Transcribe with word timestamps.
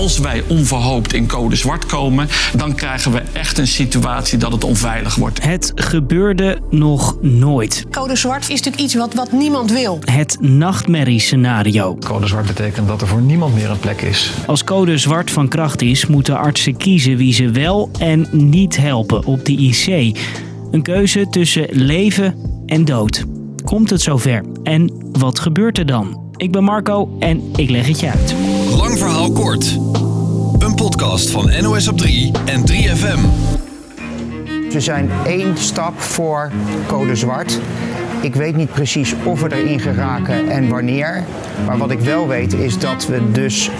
als 0.00 0.18
wij 0.18 0.42
onverhoopt 0.48 1.12
in 1.12 1.26
code 1.26 1.56
zwart 1.56 1.86
komen, 1.86 2.28
dan 2.56 2.74
krijgen 2.74 3.12
we 3.12 3.22
echt 3.32 3.58
een 3.58 3.66
situatie 3.66 4.38
dat 4.38 4.52
het 4.52 4.64
onveilig 4.64 5.14
wordt. 5.14 5.42
Het 5.42 5.72
gebeurde 5.74 6.58
nog 6.70 7.16
nooit. 7.20 7.86
Code 7.90 8.16
zwart 8.16 8.42
is 8.42 8.48
natuurlijk 8.48 8.82
iets 8.82 8.94
wat, 8.94 9.14
wat 9.14 9.32
niemand 9.32 9.72
wil. 9.72 9.98
Het 10.04 10.36
nachtmerriescenario. 10.40 11.96
Code 11.96 12.26
zwart 12.26 12.46
betekent 12.46 12.88
dat 12.88 13.00
er 13.00 13.06
voor 13.06 13.20
niemand 13.20 13.54
meer 13.54 13.70
een 13.70 13.78
plek 13.78 14.00
is. 14.00 14.32
Als 14.46 14.64
code 14.64 14.98
zwart 14.98 15.30
van 15.30 15.48
kracht 15.48 15.82
is, 15.82 16.06
moeten 16.06 16.38
artsen 16.38 16.76
kiezen 16.76 17.16
wie 17.16 17.32
ze 17.32 17.50
wel 17.50 17.90
en 17.98 18.26
niet 18.30 18.76
helpen 18.76 19.24
op 19.24 19.44
de 19.44 19.52
IC. 19.52 20.18
Een 20.70 20.82
keuze 20.82 21.26
tussen 21.30 21.66
leven 21.70 22.34
en 22.66 22.84
dood. 22.84 23.24
Komt 23.64 23.90
het 23.90 24.00
zover? 24.00 24.44
En 24.62 24.92
wat 25.12 25.38
gebeurt 25.38 25.78
er 25.78 25.86
dan? 25.86 26.28
Ik 26.36 26.52
ben 26.52 26.64
Marco 26.64 27.16
en 27.18 27.42
ik 27.56 27.70
leg 27.70 27.86
het 27.86 28.00
je 28.00 28.10
uit. 28.10 28.39
Verhaal 29.20 29.44
kort. 29.44 29.78
Een 30.58 30.74
podcast 30.74 31.30
van 31.30 31.50
NOS 31.62 31.88
op 31.88 31.98
3 31.98 32.32
en 32.44 32.60
3FM. 32.60 33.20
We 34.70 34.80
zijn 34.80 35.10
één 35.26 35.56
stap 35.58 36.00
voor 36.00 36.50
code 36.86 37.14
zwart. 37.14 37.60
Ik 38.22 38.34
weet 38.34 38.56
niet 38.56 38.72
precies 38.72 39.14
of 39.24 39.40
we 39.40 39.56
erin 39.56 39.80
geraken 39.80 40.48
en 40.48 40.68
wanneer. 40.68 41.24
Maar 41.66 41.78
wat 41.78 41.90
ik 41.90 42.00
wel 42.00 42.28
weet 42.28 42.52
is 42.52 42.78
dat 42.78 43.06
we 43.06 43.30
dus 43.32 43.70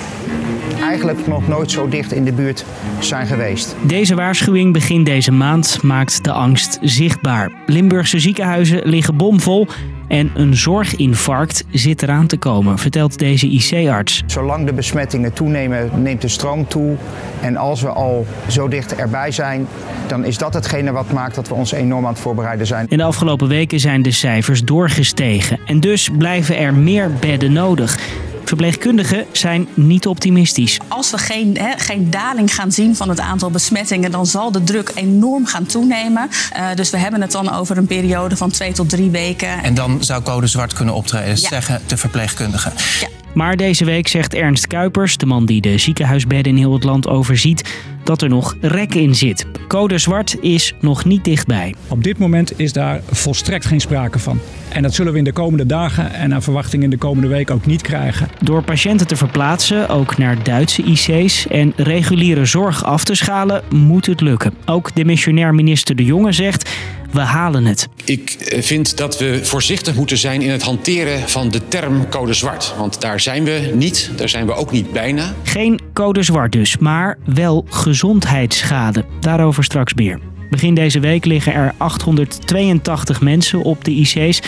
eigenlijk 0.83 1.27
nog 1.27 1.49
nooit 1.49 1.71
zo 1.71 1.89
dicht 1.89 2.13
in 2.13 2.25
de 2.25 2.33
buurt 2.33 2.65
zijn 2.99 3.27
geweest. 3.27 3.77
Deze 3.83 4.15
waarschuwing 4.15 4.73
begin 4.73 5.05
deze 5.05 5.33
maand 5.33 5.83
maakt 5.83 6.25
de 6.25 6.33
angst 6.33 6.79
zichtbaar. 6.81 7.53
Limburgse 7.67 8.19
ziekenhuizen 8.19 8.89
liggen 8.89 9.17
bomvol 9.17 9.67
en 10.11 10.31
een 10.35 10.57
zorginfarct 10.57 11.65
zit 11.71 12.03
eraan 12.03 12.27
te 12.27 12.37
komen, 12.37 12.79
vertelt 12.79 13.19
deze 13.19 13.47
IC-arts. 13.47 14.23
Zolang 14.27 14.67
de 14.67 14.73
besmettingen 14.73 15.33
toenemen, 15.33 15.91
neemt 16.03 16.21
de 16.21 16.29
stroom 16.29 16.69
toe. 16.69 16.97
En 17.41 17.57
als 17.57 17.83
we 17.83 17.89
al 17.89 18.27
zo 18.49 18.69
dicht 18.69 18.95
erbij 18.95 19.31
zijn, 19.31 19.67
dan 20.07 20.25
is 20.25 20.39
dat 20.39 20.55
hetgene 20.55 20.93
wat 20.93 21.13
maakt 21.13 21.35
dat 21.35 21.49
we 21.49 21.55
ons 21.55 21.73
enorm 21.73 22.05
aan 22.05 22.13
het 22.13 22.21
voorbereiden 22.21 22.67
zijn. 22.67 22.87
In 22.89 22.99
de 22.99 23.05
afgelopen 23.05 23.49
weken 23.49 23.81
zijn 23.81 24.03
de 24.03 24.11
cijfers 24.11 24.65
doorgestegen 24.65 25.59
en 25.67 25.81
dus 25.81 26.11
blijven 26.19 26.59
er 26.59 26.75
meer 26.75 27.11
bedden 27.21 27.53
nodig. 27.53 27.99
Verpleegkundigen 28.45 29.27
zijn 29.33 29.69
niet 29.75 30.07
optimistisch. 30.07 30.79
Als 30.89 31.11
we 31.11 31.19
geen, 31.19 31.57
he, 31.59 31.73
geen 31.77 32.11
daling 32.11 32.55
gaan 32.55 32.73
zien 32.73 32.97
van 32.97 33.09
het 33.09 33.21
aantal 33.21 33.51
besmettingen, 33.51 34.11
dan 34.11 34.27
zal 34.27 34.53
de 34.53 34.65
druk 34.65 34.93
enorm 34.95 35.47
gaan 35.47 35.67
toenemen. 35.67 36.29
Uh, 36.57 36.67
dus 36.75 36.91
we 36.91 36.99
hebben 36.99 37.21
het 37.21 37.33
dan 37.33 37.53
over 37.53 37.77
een 37.77 37.87
periode 37.87 38.37
van 38.37 38.51
twee 38.51 38.73
tot 38.73 38.89
drie 38.89 39.11
weken. 39.11 39.63
En 39.63 39.75
dan 39.75 40.05
zou 40.05 40.23
code 40.23 40.47
zwart 40.47 40.73
kunnen 40.73 40.95
optreden, 40.95 41.29
ja. 41.29 41.49
zeggen 41.49 41.81
de 41.87 41.97
verpleegkundigen. 41.97 42.73
Ja. 43.01 43.09
Maar 43.35 43.57
deze 43.57 43.85
week 43.85 44.09
zegt 44.09 44.35
Ernst 44.35 44.67
Kuipers, 44.67 45.17
de 45.17 45.27
man 45.27 45.47
die 45.47 45.61
de 45.61 45.79
ziekenhuisbedden 45.79 46.53
in 46.53 46.59
heel 46.59 46.73
het 46.73 46.85
land 46.85 47.09
overziet, 47.09 47.69
dat 48.11 48.23
er 48.23 48.29
nog 48.29 48.57
rek 48.61 48.95
in 48.95 49.15
zit. 49.15 49.47
Code 49.69 49.99
zwart 49.99 50.37
is 50.41 50.75
nog 50.81 51.05
niet 51.05 51.25
dichtbij. 51.25 51.75
Op 51.89 52.05
dit 52.05 52.19
moment 52.19 52.59
is 52.59 52.73
daar 52.73 53.01
volstrekt 53.11 53.67
geen 53.67 53.81
sprake 53.81 54.19
van. 54.19 54.41
En 54.69 54.83
dat 54.83 54.95
zullen 54.95 55.13
we 55.13 55.19
in 55.19 55.25
de 55.25 55.33
komende 55.33 55.67
dagen 55.67 56.13
en 56.13 56.29
naar 56.29 56.43
verwachting 56.43 56.83
in 56.83 56.91
de 56.91 56.97
komende 56.97 57.29
week 57.29 57.51
ook 57.51 57.67
niet 57.67 57.83
krijgen. 57.83 58.29
Door 58.41 58.63
patiënten 58.63 59.07
te 59.07 59.17
verplaatsen, 59.17 59.89
ook 59.89 60.19
naar 60.19 60.43
Duitse 60.43 60.83
IC's 60.83 61.47
en 61.47 61.73
reguliere 61.77 62.45
zorg 62.45 62.85
af 62.85 63.05
te 63.05 63.15
schalen, 63.15 63.63
moet 63.69 64.07
het 64.07 64.21
lukken. 64.21 64.55
Ook 64.67 64.95
de 64.95 65.05
missionair 65.05 65.55
minister 65.55 65.97
De 65.97 66.05
Jonge 66.05 66.33
zegt. 66.33 66.71
We 67.13 67.21
halen 67.21 67.65
het. 67.65 67.89
Ik 68.05 68.37
vind 68.61 68.97
dat 68.97 69.19
we 69.19 69.45
voorzichtig 69.45 69.95
moeten 69.95 70.19
zijn 70.19 70.43
in 70.43 70.51
het 70.51 70.63
hanteren 70.63 71.29
van 71.29 71.51
de 71.51 71.69
term 71.69 72.09
code 72.09 72.35
zwart. 72.35 72.75
Want 72.79 73.01
daar 73.01 73.21
zijn 73.21 73.45
we 73.45 73.71
niet, 73.75 74.11
daar 74.17 74.29
zijn 74.29 74.47
we 74.47 74.53
ook 74.53 74.71
niet 74.71 74.93
bijna. 74.93 75.35
Geen 75.43 75.81
code 75.93 76.23
zwart 76.23 76.53
dus, 76.53 76.79
maar 76.79 77.19
wel 77.25 77.65
gezondheidsschade. 77.69 79.05
Daarover 79.21 79.65
straks 79.65 79.95
meer. 79.95 80.21
Begin 80.51 80.75
deze 80.75 81.01
week 81.01 81.25
liggen 81.25 81.53
er 81.53 81.75
882 81.77 83.21
mensen 83.21 83.63
op 83.63 83.85
de 83.85 83.91
IC's. 83.91 84.41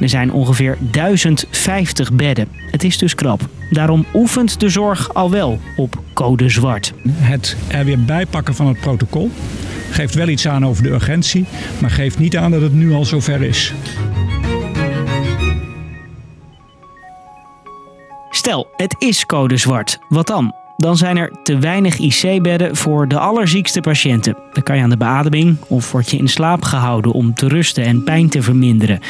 Er 0.00 0.08
zijn 0.08 0.32
ongeveer 0.32 0.78
1050 0.80 2.12
bedden. 2.12 2.48
Het 2.70 2.84
is 2.84 2.98
dus 2.98 3.14
krap. 3.14 3.48
Daarom 3.70 4.06
oefent 4.14 4.60
de 4.60 4.68
zorg 4.68 5.14
al 5.14 5.30
wel 5.30 5.60
op 5.76 6.02
code 6.12 6.48
zwart. 6.48 6.92
Het 7.10 7.56
er 7.68 7.84
weer 7.84 8.04
bijpakken 8.04 8.54
van 8.54 8.66
het 8.66 8.80
protocol 8.80 9.30
geeft 9.90 10.14
wel 10.14 10.28
iets 10.28 10.48
aan 10.48 10.66
over 10.66 10.82
de 10.82 10.88
urgentie, 10.88 11.44
maar 11.80 11.90
geeft 11.90 12.18
niet 12.18 12.36
aan 12.36 12.50
dat 12.50 12.60
het 12.60 12.72
nu 12.72 12.92
al 12.92 13.04
zover 13.04 13.42
is. 13.42 13.74
Stel, 18.30 18.68
het 18.76 18.94
is 18.98 19.26
code 19.26 19.56
zwart. 19.56 19.98
Wat 20.08 20.26
dan? 20.26 20.54
Dan 20.76 20.96
zijn 20.96 21.16
er 21.16 21.32
te 21.42 21.58
weinig 21.58 21.98
IC-bedden 21.98 22.76
voor 22.76 23.08
de 23.08 23.18
allerziekste 23.18 23.80
patiënten. 23.80 24.36
Dan 24.52 24.62
kan 24.62 24.76
je 24.76 24.82
aan 24.82 24.90
de 24.90 24.96
beademing 24.96 25.56
of 25.68 25.92
word 25.92 26.10
je 26.10 26.16
in 26.16 26.28
slaap 26.28 26.62
gehouden 26.62 27.12
om 27.12 27.34
te 27.34 27.48
rusten 27.48 27.84
en 27.84 28.04
pijn 28.04 28.28
te 28.28 28.42
verminderen. 28.42 29.00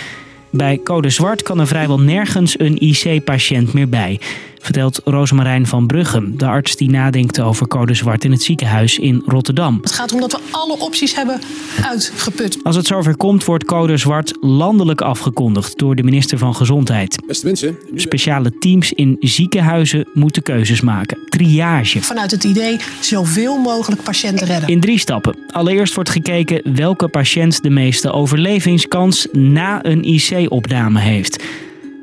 Bij 0.51 0.81
code 0.85 1.11
zwart 1.11 1.43
kan 1.43 1.61
er 1.61 1.67
vrijwel 1.67 2.01
nergens 2.01 2.59
een 2.59 2.79
IC-patiënt 2.79 3.73
meer 3.73 3.89
bij, 3.89 4.21
vertelt 4.69 5.01
Rosemarijn 5.05 5.67
van 5.67 5.87
Bruggem, 5.87 6.39
de 6.39 6.47
arts 6.47 6.77
die 6.77 6.91
nadenkt 6.91 7.41
over 7.41 7.69
code 7.69 7.95
zwart 7.95 8.25
in 8.25 8.31
het 8.31 8.43
ziekenhuis 8.43 8.99
in 8.99 9.23
Rotterdam. 9.27 9.79
Het 9.81 9.93
gaat 9.93 10.13
om 10.13 10.21
dat 10.21 10.33
we 10.33 10.39
alle 10.51 10.79
opties 10.79 11.15
hebben 11.15 11.41
uitgeput. 11.85 12.59
Als 12.63 12.77
het 12.77 12.87
zover 12.87 13.17
komt, 13.17 13.45
wordt 13.45 13.65
code 13.65 13.97
zwart 13.97 14.37
landelijk 14.41 15.01
afgekondigd 15.01 15.79
door 15.79 15.95
de 15.95 16.03
minister 16.03 16.39
van 16.39 16.55
Gezondheid. 16.55 17.27
Beste 17.27 17.47
mensen. 17.47 17.79
Speciale 17.95 18.59
teams 18.59 18.93
in 18.93 19.17
ziekenhuizen 19.21 20.09
moeten 20.15 20.43
keuzes 20.43 20.81
maken. 20.81 21.19
Triage. 21.29 22.03
Vanuit 22.03 22.31
het 22.31 22.45
idee 22.45 22.77
zoveel 23.01 23.59
mogelijk 23.59 24.03
patiënten 24.03 24.47
redden. 24.47 24.69
In 24.69 24.81
drie 24.81 24.99
stappen. 24.99 25.37
Allereerst 25.51 25.95
wordt 25.95 26.11
gekeken 26.11 26.75
welke 26.75 27.09
patiënt 27.09 27.63
de 27.63 27.71
meeste 27.71 28.13
overlevingskans 28.13 29.27
na 29.33 29.85
een 29.85 30.05
IC-opname 30.05 31.01
heeft. 31.01 31.45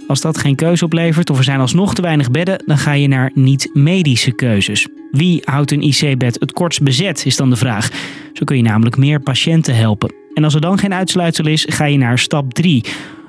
Als 0.07 0.21
dat 0.21 0.37
geen 0.37 0.55
keuze 0.55 0.85
oplevert 0.85 1.29
of 1.29 1.37
er 1.37 1.43
zijn 1.43 1.59
alsnog 1.59 1.95
te 1.95 2.01
weinig 2.01 2.31
bedden, 2.31 2.63
dan 2.65 2.77
ga 2.77 2.91
je 2.91 3.07
naar 3.07 3.31
niet-medische 3.33 4.31
keuzes. 4.31 4.87
Wie 5.11 5.41
houdt 5.43 5.71
een 5.71 5.81
IC-bed 5.81 6.39
het 6.39 6.53
kortst 6.53 6.81
bezet, 6.81 7.25
is 7.25 7.35
dan 7.35 7.49
de 7.49 7.55
vraag. 7.55 7.89
Zo 8.33 8.43
kun 8.43 8.57
je 8.57 8.63
namelijk 8.63 8.97
meer 8.97 9.19
patiënten 9.19 9.75
helpen. 9.75 10.13
En 10.33 10.43
als 10.43 10.53
er 10.53 10.61
dan 10.61 10.77
geen 10.77 10.93
uitsluitsel 10.93 11.47
is, 11.47 11.65
ga 11.69 11.85
je 11.85 11.97
naar 11.97 12.19
stap 12.19 12.53
3. 12.53 12.83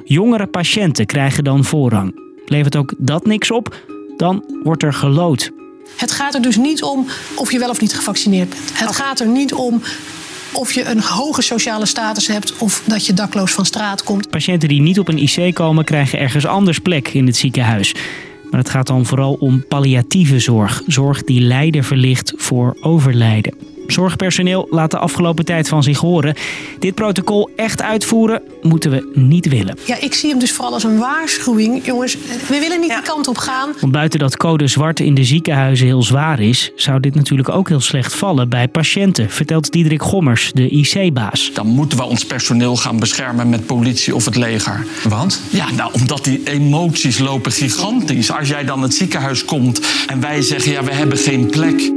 Jongere 0.04 0.47
patiënten 0.47 1.06
krijgen 1.06 1.44
dan 1.44 1.65
voorrang. 1.65 2.20
Levert 2.47 2.76
ook 2.76 2.94
dat 2.98 3.26
niks 3.26 3.50
op? 3.50 3.76
Dan 4.16 4.44
wordt 4.62 4.82
er 4.82 4.92
gelood. 4.92 5.50
Het 5.97 6.10
gaat 6.12 6.34
er 6.34 6.42
dus 6.42 6.56
niet 6.56 6.82
om 6.82 7.06
of 7.36 7.53
je 7.53 7.59
wel 7.59 7.70
of 7.70 7.81
niet 7.81 7.94
gevaccineerd 7.94 8.48
bent. 8.48 8.78
Het 8.78 8.97
gaat 8.97 9.20
er 9.20 9.28
niet 9.28 9.54
om 9.54 9.82
of 10.56 10.72
je 10.72 10.84
een 10.84 11.03
hoge 11.03 11.43
sociale 11.43 11.87
status 11.87 12.27
hebt 12.27 12.59
of 12.59 12.83
dat 12.87 13.06
je 13.06 13.12
dakloos 13.12 13.53
van 13.53 13.65
straat 13.65 14.03
komt. 14.03 14.31
Patiënten 14.31 14.69
die 14.69 14.81
niet 14.81 14.99
op 14.99 15.09
een 15.09 15.19
IC 15.19 15.55
komen, 15.55 15.84
krijgen 15.84 16.19
ergens 16.19 16.47
anders 16.47 16.78
plek 16.78 17.09
in 17.09 17.27
het 17.27 17.37
ziekenhuis. 17.37 17.94
Maar 18.50 18.61
het 18.61 18.71
gaat 18.71 18.87
dan 18.87 19.06
vooral 19.06 19.33
om 19.33 19.66
palliatieve 19.69 20.39
zorg. 20.39 20.83
Zorg 20.87 21.25
die 21.25 21.41
lijden 21.41 21.84
verlicht 21.84 22.33
voor 22.37 22.77
overlijden. 22.81 23.75
Zorgpersoneel 23.91 24.66
laat 24.70 24.91
de 24.91 24.98
afgelopen 24.98 25.44
tijd 25.44 25.69
van 25.69 25.82
zich 25.82 25.98
horen. 25.98 26.34
Dit 26.78 26.94
protocol 26.94 27.50
echt 27.56 27.82
uitvoeren 27.82 28.42
moeten 28.62 28.91
we 28.91 29.10
niet 29.14 29.48
willen. 29.48 29.78
Ja, 29.84 30.00
ik 30.00 30.14
zie 30.14 30.30
hem 30.30 30.38
dus 30.38 30.52
vooral 30.52 30.72
als 30.72 30.84
een 30.84 30.98
waarschuwing. 30.98 31.86
Jongens, 31.86 32.16
we 32.48 32.58
willen 32.58 32.80
niet 32.80 32.91
ja. 32.91 32.97
die 32.97 33.04
kant 33.04 33.28
op 33.28 33.38
gaan. 33.38 33.72
Want 33.80 33.92
buiten 33.92 34.19
dat 34.19 34.36
code 34.36 34.66
zwart 34.66 35.00
in 35.00 35.14
de 35.14 35.24
ziekenhuizen 35.24 35.86
heel 35.86 36.02
zwaar 36.02 36.41
is, 36.41 36.72
zou 36.74 37.00
dit 37.00 37.14
natuurlijk 37.14 37.48
ook 37.48 37.69
heel 37.69 37.80
slecht 37.80 38.14
vallen 38.14 38.48
bij 38.48 38.69
patiënten, 38.69 39.30
vertelt 39.30 39.72
Diederik 39.72 40.03
Gommers, 40.03 40.50
de 40.53 40.68
IC-baas. 40.68 41.50
Dan 41.54 41.66
moeten 41.66 41.98
we 41.98 42.04
ons 42.04 42.26
personeel 42.26 42.76
gaan 42.76 42.98
beschermen 42.98 43.48
met 43.48 43.66
politie 43.66 44.14
of 44.14 44.24
het 44.24 44.36
leger. 44.36 44.86
Want? 45.08 45.41
Ja, 45.50 45.70
nou, 45.70 45.92
omdat 45.92 46.24
die 46.24 46.41
emoties 46.44 47.18
lopen 47.18 47.53
gigantisch. 47.53 48.32
Als 48.32 48.48
jij 48.48 48.64
dan 48.64 48.82
het 48.82 48.94
ziekenhuis 48.94 49.44
komt 49.44 49.80
en 50.06 50.21
wij 50.21 50.42
zeggen, 50.42 50.72
ja, 50.72 50.84
we 50.84 50.92
hebben 50.92 51.18
geen 51.18 51.47
plek. 51.47 51.96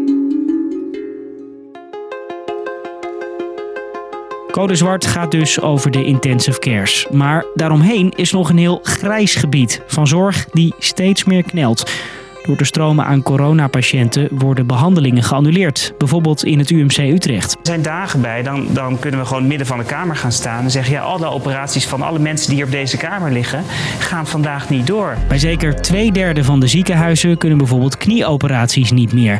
Code 4.59 4.75
zwart 4.75 5.05
gaat 5.05 5.31
dus 5.31 5.61
over 5.61 5.91
de 5.91 6.05
intensive 6.05 6.59
cares. 6.59 7.07
Maar 7.11 7.45
daaromheen 7.53 8.13
is 8.15 8.31
nog 8.31 8.49
een 8.49 8.57
heel 8.57 8.79
grijs 8.83 9.35
gebied 9.35 9.81
van 9.87 10.07
zorg 10.07 10.45
die 10.51 10.73
steeds 10.79 11.23
meer 11.23 11.43
knelt. 11.43 11.91
Door 12.43 12.57
de 12.57 12.65
stromen 12.65 13.05
aan 13.05 13.23
coronapatiënten 13.23 14.27
worden 14.31 14.67
behandelingen 14.67 15.23
geannuleerd. 15.23 15.93
Bijvoorbeeld 15.97 16.43
in 16.43 16.59
het 16.59 16.69
UMC 16.69 16.97
Utrecht. 16.97 17.51
Er 17.51 17.59
zijn 17.61 17.81
dagen 17.81 18.21
bij, 18.21 18.43
dan, 18.43 18.67
dan 18.73 18.99
kunnen 18.99 19.19
we 19.19 19.25
gewoon 19.25 19.47
midden 19.47 19.67
van 19.67 19.77
de 19.77 19.83
kamer 19.83 20.15
gaan 20.15 20.31
staan 20.31 20.63
en 20.63 20.71
zeggen... 20.71 20.93
ja, 20.93 21.01
alle 21.01 21.25
operaties 21.25 21.87
van 21.87 22.01
alle 22.01 22.19
mensen 22.19 22.55
die 22.55 22.63
op 22.63 22.71
deze 22.71 22.97
kamer 22.97 23.31
liggen, 23.31 23.63
gaan 23.99 24.27
vandaag 24.27 24.69
niet 24.69 24.87
door. 24.87 25.17
Bij 25.27 25.39
zeker 25.39 25.81
twee 25.81 26.11
derde 26.11 26.43
van 26.43 26.59
de 26.59 26.67
ziekenhuizen 26.67 27.37
kunnen 27.37 27.57
bijvoorbeeld 27.57 27.97
knieoperaties 27.97 28.91
niet 28.91 29.13
meer. 29.13 29.39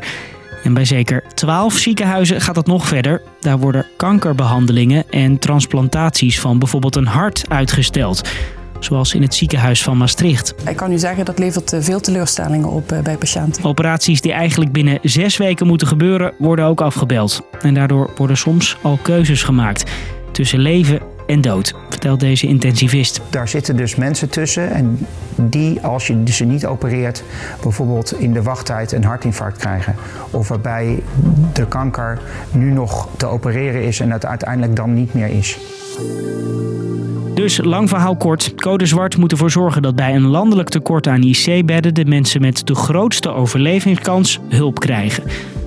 En 0.64 0.74
bij 0.74 0.86
zeker 0.86 1.24
12 1.34 1.78
ziekenhuizen 1.78 2.42
gaat 2.42 2.56
het 2.56 2.68
nog 2.68 2.88
verder. 2.88 3.22
Daar 3.40 3.58
worden 3.58 3.86
kankerbehandelingen 3.98 5.10
en 5.10 5.40
transplantaties 5.40 6.40
van 6.40 6.60
bijvoorbeeld 6.60 6.96
een 6.96 7.08
hart 7.08 7.44
uitgesteld. 7.48 8.30
zoals 8.80 9.14
in 9.14 9.22
het 9.22 9.36
ziekenhuis 9.36 9.84
van 9.84 9.98
Maastricht. 9.98 10.56
Ik 10.70 10.76
kan 10.76 10.92
u 10.92 10.98
zeggen 10.98 11.26
dat 11.26 11.40
levert 11.40 11.74
eh, 11.74 11.82
veel 11.82 12.00
teleurstellingen 12.00 12.70
op 12.70 12.92
eh, 12.92 13.00
bij 13.00 13.18
patiënten. 13.18 13.64
Operaties 13.64 14.22
die 14.22 14.32
eigenlijk 14.32 14.72
binnen 14.72 15.00
zes 15.02 15.38
weken 15.38 15.68
moeten 15.68 15.88
gebeuren, 15.88 16.34
worden 16.38 16.66
ook 16.66 16.82
afgebeld. 16.82 17.42
En 17.62 17.74
daardoor 17.74 18.10
worden 18.18 18.38
soms 18.38 18.78
al 18.82 19.00
keuzes 19.02 19.44
gemaakt 19.44 19.92
tussen 20.32 20.60
leven 20.60 21.00
en 21.28 21.42
dood, 21.42 21.74
vertelt 22.00 22.19
deze 22.19 22.48
intensivist. 22.48 23.22
Daar 23.30 23.48
zitten 23.48 23.75
dus 23.75 23.96
mensen 23.96 24.30
tussen 24.30 24.72
en 24.72 25.00
die, 25.36 25.81
als 25.81 26.07
je 26.07 26.24
ze 26.25 26.46
niet 26.46 26.66
opereert, 26.66 27.24
bijvoorbeeld 27.62 28.19
in 28.19 28.34
de 28.34 28.42
wachttijd 28.42 28.92
een 28.92 29.04
hartinfarct 29.04 29.57
krijgen. 29.57 29.96
Of 30.31 30.48
waarbij 30.48 31.04
de 31.54 31.66
kanker 31.66 32.19
nu 32.51 32.72
nog 32.72 33.07
te 33.18 33.25
opereren 33.25 33.84
is 33.84 34.00
en 34.00 34.12
het 34.12 34.25
uiteindelijk 34.25 34.75
dan 34.75 34.94
niet 34.94 35.13
meer 35.13 35.28
is. 35.28 35.57
Dus 37.34 37.60
lang 37.63 37.90
verhaal 37.90 38.16
kort. 38.16 38.56
Code 38.56 38.86
Zwart 38.86 39.18
moet 39.18 39.31
ervoor 39.31 39.52
zorgen 39.52 39.81
dat 39.81 39.95
bij 39.95 40.16
een 40.16 40.28
landelijk 40.28 40.69
tekort 40.69 41.07
aan 41.07 41.24
IC-bedden 41.24 41.94
de 41.94 42.06
mensen 42.06 42.42
met 42.42 42.68
de 42.68 42.75
grootste 42.75 43.30
overlevingskans 43.30 44.40
hulp 44.50 44.80
krijgen. 44.80 45.24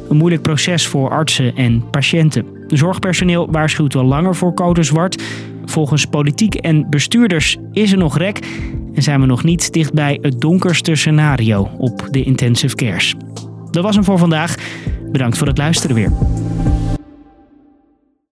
Een 0.08 0.16
moeilijk 0.16 0.42
proces 0.42 0.86
voor 0.86 1.10
artsen 1.10 1.56
en 1.56 1.84
patiënten. 1.90 2.46
Zorgpersoneel 2.66 3.50
waarschuwt 3.50 3.94
wel 3.94 4.04
langer 4.04 4.34
voor 4.34 4.54
code 4.54 4.82
zwart. 4.82 5.22
Volgens 5.64 6.06
politiek 6.06 6.54
en 6.54 6.90
bestuurders 6.90 7.56
is 7.72 7.92
er 7.92 7.98
nog 7.98 8.18
rek 8.18 8.38
en 8.94 9.02
zijn 9.02 9.20
we 9.20 9.26
nog 9.26 9.44
niet 9.44 9.72
dichtbij 9.72 10.18
het 10.20 10.40
donkerste 10.40 10.94
scenario 10.94 11.68
op 11.78 12.08
de 12.10 12.22
intensive 12.22 12.76
cares. 12.76 13.14
Dat 13.70 13.82
was 13.82 13.94
hem 13.94 14.04
voor 14.04 14.18
vandaag. 14.18 14.54
Bedankt 15.12 15.38
voor 15.38 15.46
het 15.46 15.58
luisteren 15.58 15.96
weer. 15.96 16.12